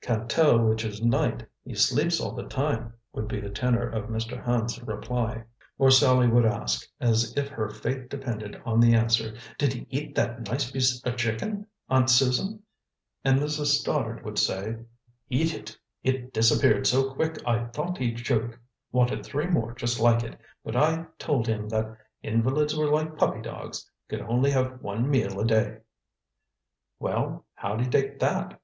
"Can't 0.00 0.30
tell 0.30 0.60
which 0.60 0.84
is 0.84 1.02
night; 1.02 1.44
he 1.64 1.74
sleeps 1.74 2.20
all 2.20 2.36
the 2.36 2.44
time," 2.44 2.92
would 3.12 3.26
be 3.26 3.40
the 3.40 3.50
tenor 3.50 3.88
of 3.90 4.04
Mr. 4.10 4.40
Hand's 4.44 4.80
reply. 4.80 5.42
Or 5.76 5.90
Sallie 5.90 6.28
would 6.28 6.44
ask, 6.44 6.86
as 7.00 7.36
if 7.36 7.48
her 7.48 7.68
fate 7.68 8.08
depended 8.08 8.62
on 8.64 8.78
the 8.78 8.94
answer, 8.94 9.34
"Did 9.58 9.72
he 9.72 9.88
eat 9.90 10.14
that 10.14 10.46
nice 10.48 10.70
piece 10.70 11.04
er 11.04 11.10
chicken, 11.10 11.66
Aunt 11.90 12.10
Susan?" 12.10 12.62
And 13.24 13.40
Mrs. 13.40 13.80
Stoddard 13.80 14.24
would 14.24 14.38
say, 14.38 14.76
"Eat 15.28 15.52
it! 15.52 15.76
It 16.04 16.32
disappeared 16.32 16.86
so 16.86 17.12
quick 17.12 17.38
I 17.44 17.64
thought 17.64 17.98
he'd 17.98 18.18
choke. 18.18 18.56
Wanted 18.92 19.26
three 19.26 19.48
more 19.48 19.74
just 19.74 19.98
like 19.98 20.22
it, 20.22 20.38
but 20.64 20.76
I 20.76 21.06
told 21.18 21.48
him 21.48 21.68
that 21.70 21.96
invalids 22.22 22.76
were 22.76 22.86
like 22.88 23.16
puppy 23.18 23.40
dogs 23.42 23.90
could 24.08 24.20
only 24.20 24.52
have 24.52 24.80
one 24.80 25.10
meal 25.10 25.40
a 25.40 25.44
day." 25.44 25.78
"Well, 27.00 27.46
how'd 27.56 27.80
he 27.80 27.88
take 27.88 28.20
that?" 28.20 28.60